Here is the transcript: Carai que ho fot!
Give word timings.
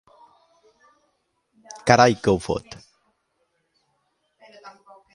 Carai 1.91 2.17
que 2.23 2.33
ho 2.35 2.41
fot! 2.47 2.79